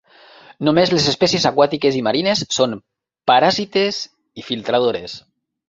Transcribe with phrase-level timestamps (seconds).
[0.69, 2.75] Només les espècies aquàtiques i marines són
[3.33, 4.03] paràsites
[4.43, 5.19] i filtradores.